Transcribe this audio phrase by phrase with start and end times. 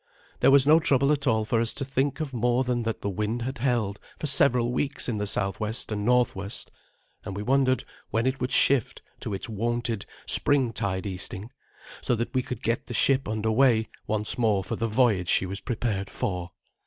[0.39, 3.09] There was no trouble at all for us to think of more than that the
[3.11, 6.71] wind had held for several weeks in the southwest and northwest,
[7.23, 11.51] and we wondered when it would shift to its wonted springtide easting,
[12.01, 15.45] so that we could get the ship under way once more for the voyage she
[15.45, 16.49] was prepared for.